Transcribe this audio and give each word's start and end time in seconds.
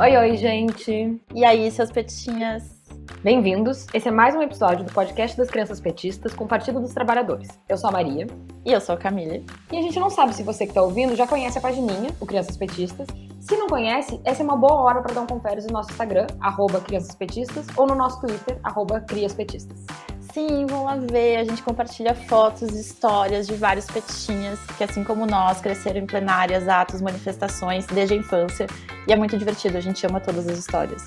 Oi, 0.00 0.16
oi, 0.16 0.34
gente. 0.38 1.20
E 1.34 1.44
aí, 1.44 1.70
seus 1.70 1.90
petinhas? 1.90 2.80
Bem-vindos. 3.22 3.86
Esse 3.92 4.08
é 4.08 4.10
mais 4.10 4.34
um 4.34 4.40
episódio 4.40 4.82
do 4.82 4.90
podcast 4.90 5.36
das 5.36 5.50
Crianças 5.50 5.78
Petistas 5.78 6.32
com 6.32 6.44
o 6.44 6.48
Partido 6.48 6.80
dos 6.80 6.94
Trabalhadores. 6.94 7.48
Eu 7.68 7.76
sou 7.76 7.90
a 7.90 7.92
Maria. 7.92 8.26
E 8.64 8.72
eu 8.72 8.80
sou 8.80 8.94
a 8.94 8.98
Camille. 8.98 9.44
E 9.70 9.76
a 9.76 9.82
gente 9.82 10.00
não 10.00 10.08
sabe 10.08 10.34
se 10.34 10.42
você 10.42 10.64
que 10.64 10.70
está 10.70 10.80
ouvindo 10.80 11.14
já 11.14 11.26
conhece 11.26 11.58
a 11.58 11.60
pagininha, 11.60 12.08
o 12.18 12.24
Crianças 12.24 12.56
Petistas. 12.56 13.08
Se 13.40 13.54
não 13.58 13.66
conhece, 13.66 14.18
essa 14.24 14.42
é 14.42 14.44
uma 14.44 14.56
boa 14.56 14.80
hora 14.80 15.02
para 15.02 15.12
dar 15.12 15.20
um 15.20 15.26
confere 15.26 15.60
no 15.66 15.70
nosso 15.70 15.90
Instagram, 15.90 16.28
arroba 16.40 16.80
Crianças 16.80 17.14
Petistas, 17.14 17.66
ou 17.76 17.86
no 17.86 17.94
nosso 17.94 18.22
Twitter, 18.22 18.58
arroba 18.62 19.00
Crias 19.00 19.34
Petistas. 19.34 19.84
Sim, 20.32 20.64
vão 20.66 20.84
lá 20.84 20.96
ver. 20.96 21.38
A 21.38 21.44
gente 21.44 21.62
compartilha 21.62 22.14
fotos 22.14 22.70
histórias 22.70 23.46
de 23.46 23.54
vários 23.54 23.86
petinhas 23.86 24.58
que, 24.78 24.84
assim 24.84 25.02
como 25.02 25.26
nós, 25.26 25.60
cresceram 25.60 25.98
em 26.00 26.06
plenárias, 26.06 26.68
atos, 26.68 27.00
manifestações 27.00 27.84
desde 27.86 28.14
a 28.14 28.16
infância. 28.16 28.66
E 29.08 29.12
é 29.12 29.16
muito 29.16 29.36
divertido, 29.36 29.76
a 29.76 29.80
gente 29.80 30.06
ama 30.06 30.20
todas 30.20 30.46
as 30.46 30.58
histórias. 30.58 31.04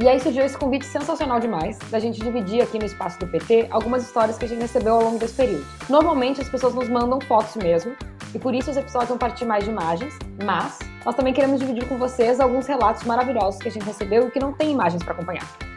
E 0.00 0.08
aí 0.08 0.18
surgiu 0.20 0.44
esse 0.44 0.56
convite 0.56 0.86
sensacional 0.86 1.38
demais 1.38 1.78
da 1.90 1.98
gente 1.98 2.18
dividir 2.20 2.62
aqui 2.62 2.78
no 2.78 2.86
espaço 2.86 3.18
do 3.18 3.26
PT 3.26 3.66
algumas 3.70 4.02
histórias 4.02 4.38
que 4.38 4.44
a 4.44 4.48
gente 4.48 4.60
recebeu 4.60 4.94
ao 4.94 5.02
longo 5.02 5.18
desse 5.18 5.34
período. 5.34 5.66
Normalmente 5.88 6.40
as 6.40 6.48
pessoas 6.48 6.74
nos 6.74 6.88
mandam 6.88 7.20
fotos 7.20 7.56
mesmo, 7.56 7.94
e 8.34 8.38
por 8.38 8.54
isso 8.54 8.70
os 8.70 8.76
episódios 8.76 9.10
vão 9.10 9.18
partir 9.18 9.44
mais 9.44 9.64
de 9.64 9.70
imagens, 9.70 10.14
mas 10.42 10.78
nós 11.04 11.14
também 11.14 11.34
queremos 11.34 11.60
dividir 11.60 11.86
com 11.86 11.98
vocês 11.98 12.40
alguns 12.40 12.66
relatos 12.66 13.04
maravilhosos 13.04 13.60
que 13.60 13.68
a 13.68 13.70
gente 13.70 13.84
recebeu 13.84 14.28
e 14.28 14.30
que 14.30 14.40
não 14.40 14.54
tem 14.54 14.70
imagens 14.70 15.02
para 15.02 15.12
acompanhar. 15.12 15.71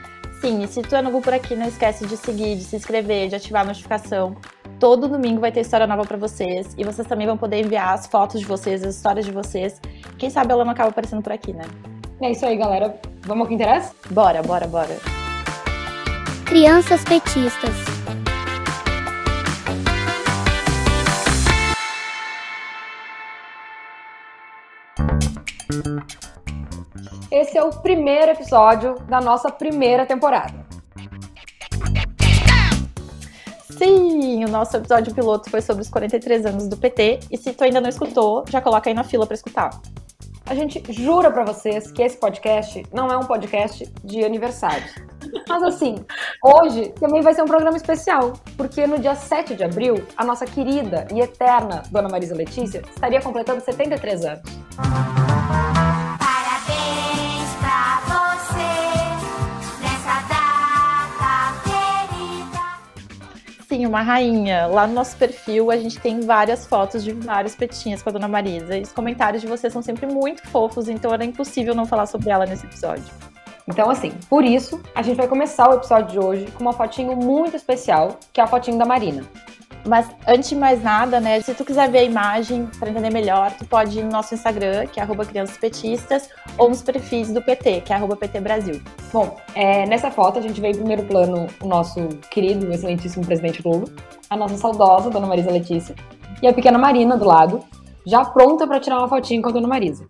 Sim, 0.45 0.61
e 0.61 0.67
se 0.67 0.83
tu 0.83 0.95
é 0.95 1.01
novo 1.01 1.21
por 1.21 1.33
aqui, 1.33 1.55
não 1.55 1.67
esquece 1.67 2.05
de 2.05 2.15
seguir, 2.15 2.55
de 2.55 2.63
se 2.63 2.75
inscrever, 2.75 3.29
de 3.29 3.35
ativar 3.35 3.63
a 3.63 3.65
notificação. 3.65 4.35
Todo 4.79 5.07
domingo 5.07 5.41
vai 5.41 5.51
ter 5.51 5.61
história 5.61 5.87
nova 5.87 6.05
para 6.05 6.17
vocês 6.17 6.75
e 6.77 6.83
vocês 6.83 7.07
também 7.07 7.25
vão 7.25 7.35
poder 7.35 7.65
enviar 7.65 7.95
as 7.95 8.05
fotos 8.05 8.41
de 8.41 8.45
vocês, 8.45 8.83
as 8.83 8.95
histórias 8.95 9.25
de 9.25 9.31
vocês. 9.31 9.81
Quem 10.19 10.29
sabe 10.29 10.51
ela 10.51 10.63
não 10.63 10.73
acaba 10.73 10.91
aparecendo 10.91 11.23
por 11.23 11.31
aqui, 11.31 11.51
né? 11.51 11.65
É 12.21 12.29
isso 12.29 12.45
aí, 12.45 12.57
galera. 12.57 12.95
Vamos 13.23 13.41
ao 13.41 13.47
que 13.47 13.55
interessa? 13.55 13.91
Bora, 14.11 14.43
bora, 14.43 14.67
bora. 14.67 14.95
Crianças 16.45 17.03
petistas. 17.03 17.84
Esse 27.35 27.57
é 27.57 27.61
o 27.61 27.69
primeiro 27.69 28.31
episódio 28.31 28.95
da 29.09 29.19
nossa 29.19 29.51
primeira 29.51 30.05
temporada. 30.05 30.65
Sim, 33.77 34.45
o 34.45 34.47
nosso 34.47 34.77
episódio 34.77 35.13
piloto 35.13 35.49
foi 35.49 35.61
sobre 35.61 35.81
os 35.81 35.89
43 35.89 36.45
anos 36.45 36.69
do 36.69 36.77
PT. 36.77 37.19
E 37.29 37.37
se 37.37 37.51
tu 37.51 37.65
ainda 37.65 37.81
não 37.81 37.89
escutou, 37.89 38.45
já 38.49 38.61
coloca 38.61 38.89
aí 38.89 38.93
na 38.93 39.03
fila 39.03 39.27
para 39.27 39.35
escutar. 39.35 39.69
A 40.45 40.55
gente 40.55 40.81
jura 40.93 41.29
para 41.29 41.43
vocês 41.43 41.91
que 41.91 42.01
esse 42.03 42.15
podcast 42.17 42.85
não 42.93 43.09
é 43.09 43.17
um 43.17 43.25
podcast 43.25 43.83
de 44.01 44.23
aniversário. 44.23 44.85
Mas 45.49 45.61
assim, 45.61 45.95
hoje 46.41 46.93
também 46.97 47.21
vai 47.21 47.33
ser 47.33 47.41
um 47.41 47.47
programa 47.47 47.75
especial, 47.75 48.31
porque 48.55 48.87
no 48.87 48.97
dia 48.97 49.13
7 49.13 49.55
de 49.55 49.63
abril, 49.65 50.07
a 50.15 50.23
nossa 50.23 50.45
querida 50.45 51.05
e 51.13 51.19
eterna 51.19 51.83
Dona 51.91 52.07
Marisa 52.07 52.33
Letícia 52.33 52.81
estaria 52.89 53.21
completando 53.21 53.59
73 53.59 54.23
anos. 54.23 55.14
Uma 63.87 64.01
rainha. 64.01 64.67
Lá 64.67 64.87
no 64.87 64.93
nosso 64.93 65.15
perfil 65.17 65.71
a 65.71 65.77
gente 65.77 65.99
tem 65.99 66.21
várias 66.21 66.65
fotos 66.65 67.03
de 67.03 67.13
vários 67.13 67.55
petinhas 67.55 68.01
com 68.01 68.09
a 68.09 68.13
dona 68.13 68.27
Marisa. 68.27 68.77
E 68.77 68.81
os 68.81 68.91
comentários 68.91 69.41
de 69.41 69.47
vocês 69.47 69.71
são 69.71 69.81
sempre 69.81 70.05
muito 70.05 70.47
fofos, 70.47 70.87
então 70.87 71.13
era 71.13 71.23
impossível 71.23 71.75
não 71.75 71.85
falar 71.85 72.05
sobre 72.05 72.29
ela 72.29 72.45
nesse 72.45 72.65
episódio. 72.65 73.05
Então, 73.67 73.89
assim, 73.89 74.11
por 74.29 74.43
isso, 74.43 74.79
a 74.93 75.01
gente 75.01 75.17
vai 75.17 75.27
começar 75.27 75.69
o 75.69 75.73
episódio 75.73 76.11
de 76.11 76.19
hoje 76.19 76.45
com 76.51 76.61
uma 76.61 76.73
fotinho 76.73 77.15
muito 77.15 77.55
especial, 77.55 78.19
que 78.31 78.39
é 78.39 78.43
a 78.43 78.47
fotinho 78.47 78.77
da 78.77 78.85
Marina. 78.85 79.23
Mas 79.87 80.09
antes 80.27 80.49
de 80.49 80.55
mais 80.55 80.81
nada, 80.81 81.19
né, 81.19 81.39
se 81.41 81.53
tu 81.53 81.63
quiser 81.63 81.89
ver 81.91 81.99
a 81.99 82.03
imagem 82.03 82.67
para 82.79 82.89
entender 82.89 83.11
melhor, 83.11 83.51
tu 83.51 83.65
pode 83.65 83.99
ir 83.99 84.03
no 84.03 84.11
nosso 84.11 84.33
Instagram, 84.33 84.87
que 84.87 84.99
é 84.99 85.03
arroba 85.03 85.23
crianças 85.25 85.57
petistas, 85.57 86.27
ou 86.57 86.69
nos 86.69 86.81
perfis 86.81 87.31
do 87.31 87.41
PT, 87.41 87.81
que 87.81 87.93
é 87.93 87.95
arroba 87.95 88.15
PT 88.15 88.39
Brasil. 88.39 88.81
Bom, 89.13 89.37
é, 89.53 89.85
nessa 89.85 90.09
foto 90.09 90.39
a 90.39 90.41
gente 90.41 90.59
vê 90.59 90.69
em 90.69 90.75
primeiro 90.75 91.03
plano 91.03 91.45
o 91.61 91.67
nosso 91.67 92.07
querido, 92.31 92.71
excelentíssimo 92.71 93.25
presidente 93.25 93.61
Lula, 93.63 93.85
a 94.29 94.35
nossa 94.35 94.57
saudosa 94.57 95.09
Dona 95.11 95.27
Marisa 95.27 95.51
Letícia 95.51 95.95
e 96.41 96.47
a 96.47 96.53
pequena 96.53 96.79
Marina 96.79 97.15
do 97.15 97.25
lado, 97.25 97.63
já 98.05 98.25
pronta 98.25 98.67
para 98.67 98.79
tirar 98.79 98.99
uma 98.99 99.07
fotinho 99.07 99.41
com 99.41 99.49
a 99.49 99.51
Dona 99.51 99.67
Marisa. 99.67 100.07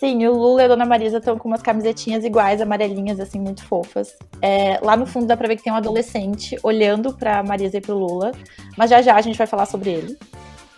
Sim, 0.00 0.26
o 0.26 0.32
Lula 0.32 0.62
e 0.62 0.64
a 0.64 0.68
Dona 0.68 0.86
Marisa 0.86 1.18
estão 1.18 1.36
com 1.36 1.46
umas 1.46 1.60
camisetinhas 1.60 2.24
iguais, 2.24 2.62
amarelinhas, 2.62 3.20
assim, 3.20 3.38
muito 3.38 3.62
fofas. 3.62 4.16
É, 4.40 4.80
lá 4.82 4.96
no 4.96 5.04
fundo 5.04 5.26
dá 5.26 5.36
pra 5.36 5.46
ver 5.46 5.56
que 5.56 5.62
tem 5.62 5.70
um 5.70 5.76
adolescente 5.76 6.58
olhando 6.62 7.12
pra 7.12 7.42
Marisa 7.42 7.76
e 7.76 7.82
pro 7.82 7.98
Lula, 7.98 8.32
mas 8.78 8.88
já 8.88 9.02
já 9.02 9.14
a 9.14 9.20
gente 9.20 9.36
vai 9.36 9.46
falar 9.46 9.66
sobre 9.66 9.90
ele. 9.90 10.16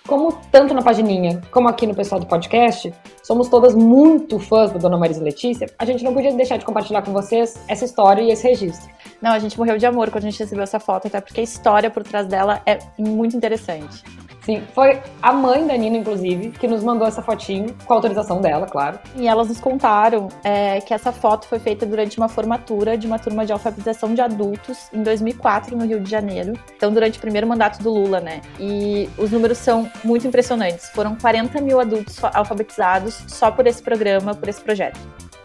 Como 0.09 0.33
tanto 0.51 0.75
na 0.75 0.83
pagininha 0.83 1.41
como 1.53 1.69
aqui 1.69 1.87
no 1.87 1.95
pessoal 1.95 2.21
do 2.21 2.27
podcast, 2.27 2.93
somos 3.23 3.49
todas 3.49 3.77
muito 3.77 4.41
fãs 4.41 4.73
da 4.73 4.81
Dona 4.81 4.99
Marisa 4.99 5.23
Letícia, 5.23 5.69
a 5.79 5.85
gente 5.85 6.03
não 6.03 6.13
podia 6.13 6.33
deixar 6.33 6.57
de 6.57 6.65
compartilhar 6.65 7.03
com 7.03 7.13
vocês 7.13 7.55
essa 7.69 7.85
história 7.85 8.23
e 8.23 8.33
esse 8.33 8.49
registro. 8.49 8.91
Não, 9.23 9.31
a 9.31 9.39
gente 9.39 9.57
morreu 9.57 9.79
de 9.79 9.87
amor 9.87 10.11
quando 10.11 10.25
a 10.25 10.31
gente 10.31 10.41
recebeu 10.41 10.65
essa 10.65 10.81
foto, 10.81 11.07
até 11.07 11.21
porque 11.21 11.41
a 11.41 11.45
história 11.45 11.89
por 11.89 12.03
trás 12.03 12.27
dela 12.27 12.61
é 12.67 12.81
muito 12.99 13.37
interessante. 13.37 14.03
Sim, 14.45 14.63
foi 14.75 15.01
a 15.21 15.33
mãe 15.33 15.67
da 15.67 15.77
Nina, 15.77 15.99
inclusive, 15.99 16.51
que 16.51 16.67
nos 16.67 16.83
mandou 16.83 17.07
essa 17.07 17.23
fotinho, 17.23 17.75
com 17.85 17.93
a 17.93 17.97
autorização 17.97 18.41
dela, 18.41 18.67
claro. 18.67 18.99
E 19.17 19.29
elas 19.29 19.49
nos 19.49 19.61
contaram 19.61 20.29
é, 20.43 20.81
que 20.81 20.93
essa 20.93 21.13
foto 21.13 21.47
foi 21.47 21.61
feita 21.61 21.87
durante 21.87 22.19
uma 22.19 22.29
formatura 22.29 22.99
de 22.99 23.07
uma 23.07 23.19
turma 23.19 23.47
de 23.47 23.53
alfabetização 23.53 24.15
de 24.15 24.21
adultos 24.21 24.89
em 24.93 25.03
2004 25.03 25.77
no 25.77 25.87
Rio 25.87 26.01
de 26.01 26.11
Janeiro. 26.11 26.55
Então, 26.77 26.93
durante 26.93 27.19
o 27.19 27.21
primeiro 27.21 27.47
mandato 27.47 27.81
do 27.83 27.91
Lula, 27.91 28.21
né? 28.21 28.41
E 28.59 29.09
os 29.17 29.31
números 29.31 29.59
são 29.59 29.89
muito 30.03 30.27
impressionantes. 30.27 30.89
Foram 30.91 31.15
40 31.15 31.61
mil 31.61 31.81
adultos 31.81 32.19
alfabetizados 32.25 33.23
só 33.29 33.51
por 33.51 33.67
esse 33.67 33.83
programa, 33.83 34.35
por 34.35 34.49
esse 34.49 34.61
projeto. 34.61 34.99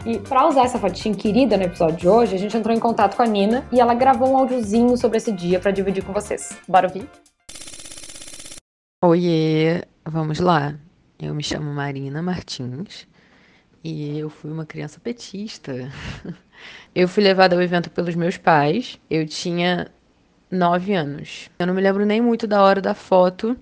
E 0.04 0.18
para 0.18 0.46
usar 0.48 0.64
essa 0.64 0.78
fotinho 0.78 1.14
querida 1.14 1.56
no 1.56 1.64
episódio 1.64 1.96
de 1.96 2.08
hoje, 2.08 2.34
a 2.34 2.38
gente 2.38 2.56
entrou 2.56 2.74
em 2.74 2.80
contato 2.80 3.16
com 3.16 3.22
a 3.22 3.26
Nina 3.26 3.66
e 3.70 3.80
ela 3.80 3.94
gravou 3.94 4.30
um 4.30 4.38
áudiozinho 4.38 4.96
sobre 4.96 5.18
esse 5.18 5.30
dia 5.30 5.60
para 5.60 5.70
dividir 5.70 6.04
com 6.04 6.12
vocês. 6.12 6.56
Bora 6.66 6.86
ouvir? 6.88 7.08
Oiê, 9.00 9.82
vamos 10.04 10.40
lá. 10.40 10.76
Eu 11.20 11.32
me 11.32 11.40
chamo 11.40 11.72
Marina 11.72 12.20
Martins 12.20 13.06
e 13.84 14.18
eu 14.18 14.28
fui 14.28 14.50
uma 14.50 14.66
criança 14.66 14.98
petista. 14.98 15.72
Eu 16.92 17.06
fui 17.06 17.22
levada 17.22 17.54
ao 17.54 17.62
evento 17.62 17.88
pelos 17.90 18.16
meus 18.16 18.36
pais. 18.36 18.98
Eu 19.08 19.24
tinha 19.24 19.88
nove 20.50 20.94
anos. 20.94 21.48
Eu 21.60 21.66
não 21.68 21.74
me 21.74 21.80
lembro 21.80 22.04
nem 22.04 22.20
muito 22.20 22.48
da 22.48 22.60
hora 22.60 22.80
da 22.80 22.92
foto. 22.94 23.56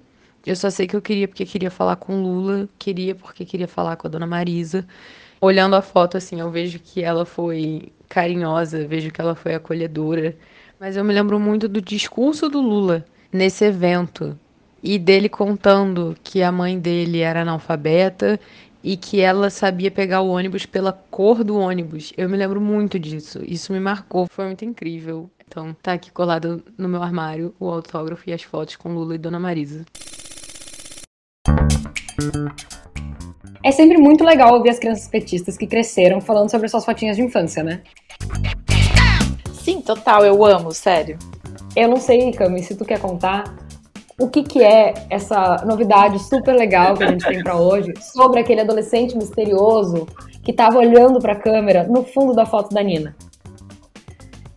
Eu 0.46 0.56
só 0.56 0.70
sei 0.70 0.86
que 0.86 0.96
eu 0.96 1.02
queria 1.02 1.28
porque 1.28 1.44
queria 1.44 1.70
falar 1.70 1.96
com 1.96 2.22
Lula, 2.22 2.66
queria 2.78 3.14
porque 3.14 3.44
queria 3.44 3.68
falar 3.68 3.96
com 3.96 4.06
a 4.06 4.10
dona 4.10 4.26
Marisa. 4.26 4.86
Olhando 5.38 5.76
a 5.76 5.82
foto, 5.82 6.16
assim, 6.16 6.40
eu 6.40 6.50
vejo 6.50 6.78
que 6.78 7.02
ela 7.02 7.26
foi 7.26 7.92
carinhosa, 8.08 8.86
vejo 8.86 9.10
que 9.10 9.20
ela 9.20 9.34
foi 9.34 9.54
acolhedora. 9.54 10.34
Mas 10.80 10.96
eu 10.96 11.04
me 11.04 11.12
lembro 11.12 11.38
muito 11.38 11.68
do 11.68 11.82
discurso 11.82 12.48
do 12.48 12.60
Lula 12.62 13.04
nesse 13.30 13.66
evento 13.66 14.38
e 14.82 14.98
dele 14.98 15.28
contando 15.28 16.16
que 16.22 16.42
a 16.42 16.52
mãe 16.52 16.78
dele 16.78 17.20
era 17.20 17.42
analfabeta 17.42 18.38
e 18.82 18.96
que 18.96 19.20
ela 19.20 19.50
sabia 19.50 19.90
pegar 19.90 20.20
o 20.20 20.28
ônibus 20.28 20.64
pela 20.64 20.92
cor 20.92 21.42
do 21.42 21.58
ônibus. 21.58 22.12
Eu 22.16 22.28
me 22.28 22.36
lembro 22.36 22.60
muito 22.60 22.98
disso. 22.98 23.40
Isso 23.44 23.72
me 23.72 23.80
marcou, 23.80 24.26
foi 24.30 24.46
muito 24.46 24.64
incrível. 24.64 25.28
Então, 25.48 25.74
tá 25.82 25.92
aqui 25.92 26.10
colado 26.10 26.62
no 26.78 26.88
meu 26.88 27.02
armário 27.02 27.54
o 27.58 27.68
autógrafo 27.68 28.28
e 28.28 28.32
as 28.32 28.42
fotos 28.42 28.76
com 28.76 28.92
Lula 28.92 29.14
e 29.14 29.18
Dona 29.18 29.40
Marisa. 29.40 29.84
É 33.64 33.72
sempre 33.72 33.98
muito 33.98 34.22
legal 34.22 34.54
ouvir 34.54 34.70
as 34.70 34.78
crianças 34.78 35.08
petistas 35.08 35.56
que 35.56 35.66
cresceram 35.66 36.20
falando 36.20 36.50
sobre 36.50 36.68
suas 36.68 36.84
fotinhas 36.84 37.16
de 37.16 37.22
infância, 37.22 37.64
né? 37.64 37.82
Sim, 39.52 39.80
total, 39.80 40.24
eu 40.24 40.44
amo, 40.44 40.72
sério. 40.72 41.18
Eu 41.74 41.88
não 41.88 41.96
sei, 41.96 42.30
Cami, 42.30 42.62
se 42.62 42.76
tu 42.76 42.84
quer 42.84 43.00
contar 43.00 43.52
o 44.18 44.28
que, 44.28 44.42
que 44.42 44.62
é 44.62 44.94
essa 45.10 45.62
novidade 45.66 46.18
super 46.18 46.54
legal 46.54 46.94
que 46.94 47.04
a 47.04 47.08
gente 47.08 47.26
tem 47.26 47.42
para 47.42 47.56
hoje 47.56 47.92
sobre 48.00 48.40
aquele 48.40 48.62
adolescente 48.62 49.16
misterioso 49.16 50.06
que 50.42 50.52
tava 50.52 50.78
olhando 50.78 51.20
para 51.20 51.32
a 51.32 51.36
câmera 51.36 51.84
no 51.84 52.02
fundo 52.04 52.32
da 52.32 52.46
foto 52.46 52.74
da 52.74 52.82
Nina. 52.82 53.14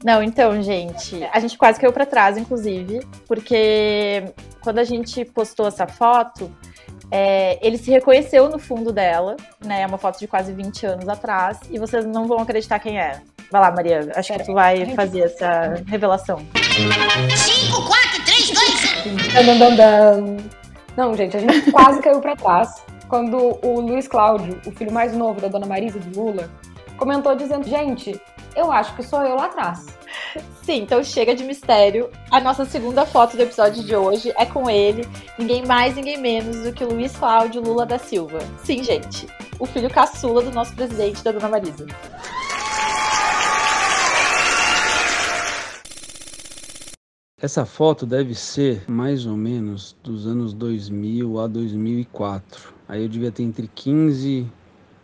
Não, 0.04 0.24
então, 0.24 0.62
gente, 0.62 1.28
a 1.34 1.40
gente 1.42 1.58
quase 1.58 1.80
caiu 1.80 1.92
para 1.92 2.06
trás, 2.06 2.38
inclusive, 2.38 3.02
porque 3.28 4.24
quando 4.62 4.80
a 4.80 4.84
gente 4.86 5.26
postou 5.26 5.68
essa 5.68 5.86
foto, 5.88 6.50
é, 7.12 7.60
ele 7.66 7.78
se 7.78 7.92
reconheceu 7.92 8.50
no 8.50 8.60
fundo 8.60 8.94
dela, 8.94 9.36
né? 9.64 9.82
É 9.82 9.86
uma 9.86 9.98
foto 9.98 10.20
de 10.20 10.28
quase 10.28 10.54
20 10.54 10.86
anos 10.86 11.10
atrás, 11.10 11.60
e 11.70 11.78
vocês 11.78 12.06
não 12.06 12.28
vão 12.28 12.40
acreditar 12.40 12.80
quem 12.80 12.98
é. 12.98 13.22
Vai 13.52 13.62
lá, 13.62 13.72
Maria, 13.72 14.12
acho 14.16 14.32
que 14.32 14.44
tu 14.44 14.54
vai 14.54 14.86
fazer 14.96 15.22
essa 15.22 15.84
revelação. 15.88 16.38
5, 16.38 17.88
4, 17.88 18.24
3, 18.24 18.29
Não, 20.96 21.16
gente, 21.16 21.38
a 21.38 21.40
gente 21.40 21.72
quase 21.72 22.02
caiu 22.02 22.20
para 22.20 22.36
trás. 22.36 22.84
quando 23.08 23.58
o 23.64 23.80
Luiz 23.80 24.08
Cláudio, 24.08 24.60
o 24.66 24.72
filho 24.72 24.92
mais 24.92 25.16
novo 25.16 25.42
da 25.42 25.48
dona 25.48 25.66
Marisa 25.66 25.98
e 25.98 26.02
do 26.02 26.20
Lula, 26.20 26.50
comentou 26.98 27.36
dizendo: 27.36 27.68
Gente, 27.68 28.20
eu 28.56 28.72
acho 28.72 28.96
que 28.96 29.04
sou 29.04 29.22
eu 29.24 29.36
lá 29.36 29.46
atrás. 29.46 29.86
Sim, 30.64 30.84
então 30.84 31.04
chega 31.04 31.34
de 31.34 31.44
mistério. 31.44 32.10
A 32.30 32.40
nossa 32.40 32.66
segunda 32.66 33.06
foto 33.06 33.36
do 33.36 33.44
episódio 33.44 33.84
de 33.84 33.96
hoje 33.96 34.34
é 34.38 34.46
com 34.46 34.70
ele, 34.70 35.08
ninguém 35.38 35.66
mais, 35.66 35.96
ninguém 35.96 36.18
menos 36.18 36.58
do 36.64 36.74
que 36.74 36.84
o 36.84 36.94
Luiz 36.94 37.16
Cláudio 37.16 37.62
Lula 37.62 37.86
da 37.86 37.98
Silva. 37.98 38.40
Sim, 38.64 38.84
gente, 38.84 39.28
o 39.60 39.66
filho 39.66 39.90
caçula 39.90 40.42
do 40.42 40.52
nosso 40.52 40.76
presidente, 40.76 41.24
da 41.24 41.32
dona 41.32 41.50
Marisa. 41.50 41.88
Essa 47.42 47.66
foto 47.66 48.06
deve 48.06 48.36
ser 48.36 48.84
mais 48.86 49.26
ou 49.26 49.38
menos 49.38 49.96
dos 50.04 50.28
anos 50.28 50.54
2000 50.54 51.40
a 51.40 51.48
2004. 51.48 52.74
Aí 52.86 53.02
eu 53.04 53.08
devia 53.08 53.32
ter 53.32 53.44
entre 53.44 53.70
15 53.74 54.46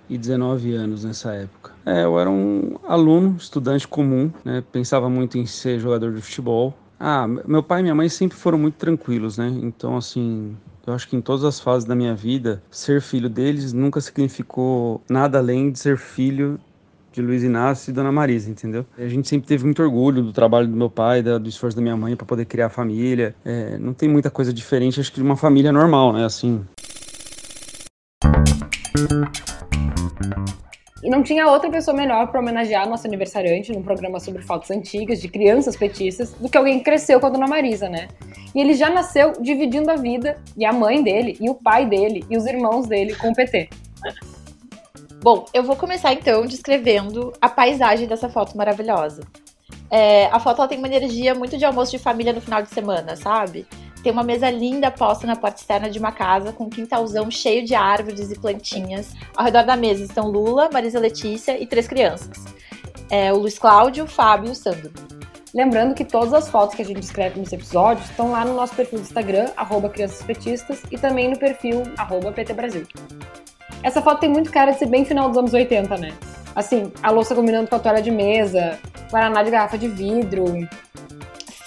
e 0.09 0.17
19 0.17 0.73
anos 0.73 1.05
nessa 1.05 1.33
época. 1.33 1.71
É, 1.85 2.03
eu 2.03 2.19
era 2.19 2.29
um 2.29 2.75
aluno, 2.83 3.37
estudante 3.37 3.87
comum, 3.87 4.29
né? 4.43 4.61
Pensava 4.69 5.09
muito 5.09 5.37
em 5.37 5.45
ser 5.45 5.79
jogador 5.79 6.13
de 6.13 6.21
futebol. 6.21 6.77
Ah, 6.99 7.25
meu 7.25 7.63
pai 7.63 7.79
e 7.79 7.83
minha 7.83 7.95
mãe 7.95 8.09
sempre 8.09 8.37
foram 8.37 8.57
muito 8.57 8.75
tranquilos, 8.75 9.37
né? 9.37 9.47
Então, 9.61 9.95
assim, 9.95 10.57
eu 10.85 10.93
acho 10.93 11.07
que 11.07 11.15
em 11.15 11.21
todas 11.21 11.45
as 11.45 11.61
fases 11.61 11.87
da 11.87 11.95
minha 11.95 12.13
vida, 12.13 12.61
ser 12.69 13.01
filho 13.01 13.29
deles 13.29 13.71
nunca 13.71 14.01
significou 14.01 15.01
nada 15.09 15.37
além 15.37 15.71
de 15.71 15.79
ser 15.79 15.97
filho 15.97 16.59
de 17.15 17.21
Luiz 17.21 17.43
Inácio 17.43 17.91
e 17.91 17.93
Dona 17.93 18.11
Marisa, 18.11 18.51
entendeu? 18.51 18.85
A 18.97 19.07
gente 19.07 19.27
sempre 19.27 19.47
teve 19.47 19.63
muito 19.63 19.81
orgulho 19.81 20.21
do 20.21 20.33
trabalho 20.33 20.67
do 20.67 20.75
meu 20.75 20.89
pai, 20.89 21.23
do 21.23 21.47
esforço 21.47 21.75
da 21.75 21.81
minha 21.81 21.95
mãe 21.95 22.15
para 22.15 22.25
poder 22.25 22.45
criar 22.45 22.65
a 22.67 22.69
família. 22.69 23.33
É, 23.45 23.77
não 23.77 23.93
tem 23.93 24.09
muita 24.09 24.29
coisa 24.29 24.53
diferente, 24.53 24.99
acho 24.99 25.11
que 25.11 25.19
de 25.19 25.25
uma 25.25 25.37
família 25.37 25.71
normal, 25.71 26.11
né? 26.11 26.25
Assim. 26.25 26.65
E 31.01 31.09
não 31.09 31.23
tinha 31.23 31.47
outra 31.47 31.69
pessoa 31.69 31.95
melhor 31.95 32.27
para 32.27 32.39
homenagear 32.39 32.89
nosso 32.89 33.07
aniversariante 33.07 33.71
num 33.71 33.83
programa 33.83 34.19
sobre 34.19 34.41
fotos 34.41 34.71
antigas 34.71 35.21
de 35.21 35.27
crianças 35.27 35.75
petistas 35.77 36.33
do 36.33 36.49
que 36.49 36.57
alguém 36.57 36.79
que 36.79 36.83
cresceu 36.83 37.19
com 37.19 37.27
a 37.27 37.29
Dona 37.29 37.47
Marisa, 37.47 37.87
né? 37.87 38.07
E 38.53 38.59
ele 38.59 38.73
já 38.73 38.89
nasceu 38.89 39.33
dividindo 39.39 39.91
a 39.91 39.95
vida, 39.95 40.37
e 40.57 40.65
a 40.65 40.73
mãe 40.73 41.03
dele, 41.03 41.37
e 41.39 41.49
o 41.49 41.55
pai 41.55 41.85
dele, 41.85 42.25
e 42.29 42.35
os 42.35 42.45
irmãos 42.45 42.87
dele 42.87 43.13
com 43.15 43.29
o 43.29 43.35
PT. 43.35 43.69
Bom, 45.25 45.43
eu 45.55 45.63
vou 45.63 45.75
começar 45.75 46.13
então 46.13 46.45
descrevendo 46.45 47.33
a 47.41 47.49
paisagem 47.49 48.07
dessa 48.07 48.29
foto 48.29 48.55
maravilhosa. 48.55 49.23
É, 49.89 50.27
a 50.27 50.39
foto 50.39 50.67
tem 50.67 50.77
uma 50.77 50.85
energia 50.85 51.33
muito 51.33 51.57
de 51.57 51.65
almoço 51.65 51.89
de 51.89 51.97
família 51.97 52.31
no 52.31 52.39
final 52.39 52.61
de 52.61 52.69
semana, 52.69 53.15
sabe? 53.15 53.65
Tem 54.03 54.11
uma 54.11 54.21
mesa 54.21 54.51
linda 54.51 54.91
posta 54.91 55.25
na 55.25 55.35
porta 55.35 55.59
externa 55.59 55.89
de 55.89 55.97
uma 55.97 56.11
casa 56.11 56.53
com 56.53 56.65
um 56.65 56.69
quintalzão 56.69 57.31
cheio 57.31 57.65
de 57.65 57.73
árvores 57.73 58.29
e 58.29 58.39
plantinhas. 58.39 59.15
Ao 59.35 59.43
redor 59.43 59.63
da 59.63 59.75
mesa 59.75 60.03
estão 60.03 60.29
Lula, 60.29 60.69
Marisa 60.71 60.99
Letícia 60.99 61.59
e 61.59 61.65
três 61.65 61.87
crianças. 61.87 62.45
É, 63.09 63.33
o 63.33 63.37
Luiz 63.37 63.57
Cláudio, 63.57 64.03
o 64.03 64.07
Fábio 64.07 64.49
e 64.49 64.51
o 64.51 64.55
Sandro. 64.55 64.91
Lembrando 65.55 65.95
que 65.95 66.05
todas 66.05 66.35
as 66.35 66.49
fotos 66.49 66.75
que 66.75 66.83
a 66.83 66.85
gente 66.85 66.99
descreve 66.99 67.39
nesse 67.39 67.55
episódio 67.55 68.03
estão 68.03 68.29
lá 68.29 68.45
no 68.45 68.53
nosso 68.53 68.75
perfil 68.75 68.99
do 68.99 69.05
Instagram, 69.05 69.49
arroba 69.57 69.89
Crianças 69.89 70.21
Petistas, 70.21 70.83
e 70.91 70.99
também 70.99 71.31
no 71.31 71.39
perfil 71.39 71.81
arroba 71.97 72.31
PT 72.31 72.53
Brasil. 72.53 72.87
Essa 73.85 74.01
foto 74.01 74.19
tem 74.19 74.29
muito 74.29 74.51
cara 74.51 74.71
de 74.71 74.79
ser 74.79 74.87
bem 74.87 75.05
final 75.05 75.29
dos 75.29 75.37
anos 75.37 75.53
80, 75.53 75.95
né? 75.97 76.11
Assim, 76.55 76.91
a 77.03 77.11
louça 77.11 77.35
combinando 77.35 77.69
com 77.69 77.75
a 77.75 77.79
toalha 77.79 78.01
de 78.01 78.09
mesa, 78.09 78.79
guaraná 79.11 79.43
de 79.43 79.51
garrafa 79.51 79.77
de 79.77 79.87
vidro. 79.87 80.43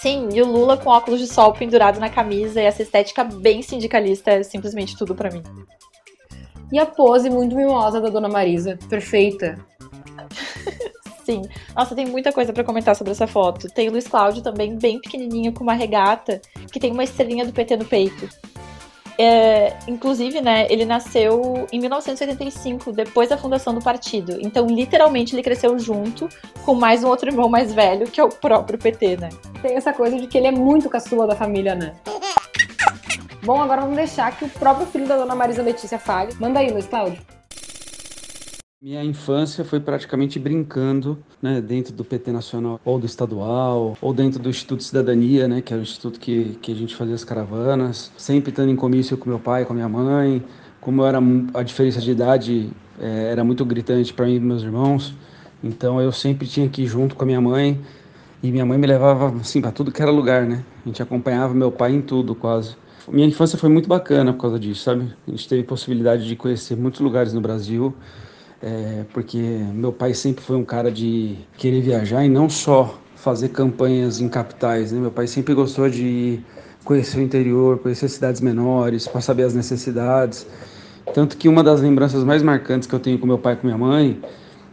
Sim, 0.01 0.27
e 0.33 0.41
o 0.41 0.45
Lula 0.45 0.75
com 0.75 0.89
óculos 0.89 1.21
de 1.21 1.27
sol 1.27 1.53
pendurado 1.53 1.97
na 1.97 2.09
camisa 2.09 2.61
e 2.61 2.65
essa 2.65 2.81
estética 2.81 3.23
bem 3.23 3.61
sindicalista 3.61 4.31
é 4.31 4.43
simplesmente 4.43 4.97
tudo 4.97 5.15
pra 5.15 5.31
mim. 5.31 5.41
E 6.73 6.77
a 6.77 6.85
pose 6.85 7.29
muito 7.29 7.55
mimosa 7.55 8.01
da 8.01 8.09
Dona 8.09 8.27
Marisa, 8.27 8.77
perfeita. 8.89 9.57
Sim. 11.23 11.43
Nossa, 11.73 11.95
tem 11.95 12.05
muita 12.05 12.33
coisa 12.33 12.51
pra 12.51 12.65
comentar 12.65 12.97
sobre 12.97 13.13
essa 13.13 13.27
foto. 13.27 13.69
Tem 13.69 13.87
o 13.87 13.91
Luiz 13.93 14.09
Cláudio 14.09 14.43
também, 14.43 14.77
bem 14.77 14.99
pequenininho, 14.99 15.53
com 15.53 15.63
uma 15.63 15.73
regata, 15.73 16.41
que 16.69 16.81
tem 16.81 16.91
uma 16.91 17.05
estrelinha 17.05 17.45
do 17.45 17.53
PT 17.53 17.77
no 17.77 17.85
peito. 17.85 18.27
É, 19.21 19.75
inclusive, 19.85 20.39
né, 20.39 20.65
ele 20.69 20.85
nasceu 20.85 21.67
em 21.73 21.79
1985, 21.81 22.93
depois 22.93 23.27
da 23.27 23.37
fundação 23.37 23.73
do 23.75 23.81
partido. 23.81 24.37
Então, 24.39 24.65
literalmente, 24.65 25.35
ele 25.35 25.43
cresceu 25.43 25.77
junto 25.77 26.29
com 26.63 26.73
mais 26.73 27.03
um 27.03 27.09
outro 27.09 27.29
irmão 27.29 27.49
mais 27.49 27.73
velho, 27.73 28.09
que 28.09 28.21
é 28.21 28.23
o 28.23 28.29
próprio 28.29 28.79
PT, 28.79 29.17
né? 29.17 29.27
Tem 29.61 29.75
essa 29.75 29.91
coisa 29.91 30.17
de 30.17 30.25
que 30.25 30.37
ele 30.37 30.47
é 30.47 30.51
muito 30.51 30.89
caçula 30.89 31.27
da 31.27 31.35
família, 31.35 31.75
né? 31.75 31.95
Bom, 33.43 33.61
agora 33.61 33.81
vamos 33.81 33.97
deixar 33.97 34.31
que 34.37 34.45
o 34.45 34.49
próprio 34.49 34.87
filho 34.87 35.05
da 35.05 35.17
Dona 35.17 35.35
Marisa 35.35 35.61
Letícia 35.61 35.99
fale. 35.99 36.33
Manda 36.39 36.59
aí, 36.59 36.71
Luiz 36.71 36.85
Cláudio. 36.85 37.38
Minha 38.81 39.03
infância 39.03 39.65
foi 39.65 39.81
praticamente 39.81 40.39
brincando, 40.39 41.21
né, 41.41 41.59
dentro 41.59 41.91
do 41.91 42.05
PT 42.05 42.31
Nacional, 42.31 42.79
ou 42.85 42.97
do 42.97 43.05
estadual, 43.05 43.97
ou 43.99 44.13
dentro 44.13 44.41
do 44.41 44.47
Instituto 44.47 44.81
Cidadania, 44.81 45.49
né, 45.49 45.61
que 45.61 45.73
é 45.73 45.77
o 45.77 45.81
instituto 45.81 46.17
que, 46.17 46.57
que 46.61 46.71
a 46.71 46.75
gente 46.75 46.95
fazia 46.95 47.13
as 47.13 47.25
caravanas, 47.25 48.09
sempre 48.17 48.51
estando 48.51 48.71
em 48.71 48.77
comício 48.77 49.17
com 49.17 49.29
meu 49.29 49.37
pai, 49.37 49.65
com 49.65 49.73
minha 49.73 49.89
mãe. 49.89 50.41
Como 50.79 51.03
era 51.03 51.19
a 51.55 51.61
diferença 51.61 51.99
de 51.99 52.11
idade 52.11 52.69
é, 52.97 53.31
era 53.33 53.43
muito 53.43 53.65
gritante 53.65 54.13
para 54.13 54.25
mim 54.25 54.35
e 54.35 54.39
meus 54.39 54.63
irmãos, 54.63 55.13
então 55.61 55.99
eu 55.99 56.13
sempre 56.13 56.47
tinha 56.47 56.69
que 56.69 56.83
ir 56.83 56.87
junto 56.87 57.17
com 57.17 57.23
a 57.23 57.25
minha 57.25 57.41
mãe 57.41 57.77
e 58.41 58.49
minha 58.49 58.65
mãe 58.65 58.77
me 58.77 58.87
levava 58.87 59.35
assim 59.41 59.59
para 59.59 59.73
tudo 59.73 59.91
que 59.91 60.01
era 60.01 60.09
lugar, 60.09 60.45
né? 60.45 60.63
A 60.85 60.87
gente 60.87 61.03
acompanhava 61.03 61.53
meu 61.53 61.69
pai 61.69 61.91
em 61.91 62.01
tudo 62.01 62.33
quase. 62.33 62.77
Minha 63.09 63.27
infância 63.27 63.57
foi 63.57 63.69
muito 63.69 63.89
bacana 63.89 64.31
por 64.31 64.39
causa 64.39 64.57
disso, 64.57 64.83
sabe? 64.83 65.13
A 65.27 65.31
gente 65.31 65.49
teve 65.49 65.63
possibilidade 65.63 66.25
de 66.25 66.37
conhecer 66.37 66.77
muitos 66.77 67.01
lugares 67.01 67.33
no 67.33 67.41
Brasil 67.41 67.93
é, 68.61 69.05
porque 69.13 69.37
meu 69.73 69.91
pai 69.91 70.13
sempre 70.13 70.43
foi 70.43 70.55
um 70.55 70.65
cara 70.65 70.91
de 70.91 71.37
querer 71.57 71.81
viajar 71.81 72.25
e 72.25 72.29
não 72.29 72.49
só 72.49 72.97
fazer 73.15 73.49
campanhas 73.49 74.19
em 74.19 74.29
capitais. 74.29 74.91
Né? 74.91 74.99
Meu 74.99 75.11
pai 75.11 75.27
sempre 75.27 75.53
gostou 75.53 75.89
de 75.89 76.39
conhecer 76.83 77.19
o 77.19 77.21
interior, 77.21 77.77
conhecer 77.79 78.09
cidades 78.09 78.41
menores, 78.41 79.07
para 79.07 79.21
saber 79.21 79.43
as 79.43 79.53
necessidades. 79.53 80.45
Tanto 81.13 81.37
que 81.37 81.47
uma 81.47 81.63
das 81.63 81.81
lembranças 81.81 82.23
mais 82.23 82.43
marcantes 82.43 82.87
que 82.87 82.93
eu 82.93 82.99
tenho 82.99 83.17
com 83.17 83.25
meu 83.25 83.37
pai 83.37 83.53
e 83.53 83.57
com 83.57 83.67
minha 83.67 83.77
mãe 83.77 84.21